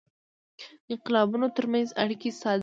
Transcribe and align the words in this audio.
د 0.03 0.03
انقلابونو 0.93 1.47
ترمنځ 1.57 1.87
اړیکه 2.01 2.29
ساده 2.41 2.59
وه. 2.59 2.59